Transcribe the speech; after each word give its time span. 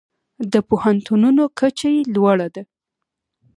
د 0.53 0.53
پوهنتونونو 0.69 1.43
کچه 1.59 1.87
یې 1.95 2.01
لوړه 2.13 2.47
ده. 2.55 2.63